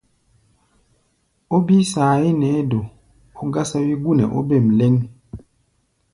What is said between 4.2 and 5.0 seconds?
ó bêm lɛ́ŋ.